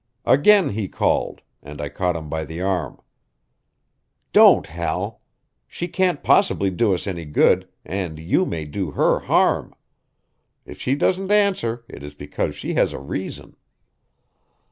Again 0.25 0.69
he 0.69 0.87
called, 0.87 1.43
and 1.61 1.79
I 1.79 1.87
caught 1.87 2.15
him 2.15 2.27
by 2.27 2.43
the 2.43 2.59
arm. 2.59 2.99
"Don't, 4.33 4.65
Hal! 4.65 5.21
She 5.67 5.87
can't 5.87 6.23
possibly 6.23 6.71
do 6.71 6.95
us 6.95 7.05
any 7.05 7.23
good, 7.23 7.69
and 7.85 8.17
you 8.17 8.47
may 8.47 8.65
do 8.65 8.89
her 8.89 9.19
harm. 9.19 9.75
If 10.65 10.81
she 10.81 10.95
doesn't 10.95 11.29
answer, 11.29 11.85
it 11.87 12.01
is 12.01 12.15
because 12.15 12.55
she 12.55 12.73
has 12.73 12.93
a 12.93 12.99
reason." 12.99 13.55